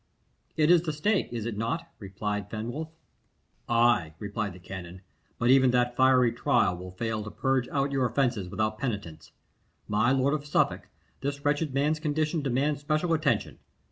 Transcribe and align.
"It 0.57 0.71
is 0.71 0.81
the 0.81 0.93
stake, 0.93 1.29
is 1.31 1.45
it 1.45 1.55
not?" 1.59 1.87
replied 1.99 2.49
Fenwolf 2.49 2.89
"Ay," 3.69 4.15
replied 4.17 4.53
the 4.53 4.59
canon; 4.59 5.03
"but 5.37 5.51
even 5.51 5.69
that 5.69 5.95
fiery 5.95 6.31
trial 6.31 6.75
will 6.75 6.89
fail 6.93 7.23
to 7.23 7.29
purge 7.29 7.69
out 7.69 7.91
your 7.91 8.07
offences 8.07 8.49
without 8.49 8.79
penitence. 8.79 9.31
My 9.87 10.11
lord 10.11 10.33
of 10.33 10.47
Suffolk, 10.47 10.87
this 11.19 11.45
wretched 11.45 11.75
man's 11.75 11.99
condition 11.99 12.41
demands 12.41 12.81
special 12.81 13.13
attention. 13.13 13.59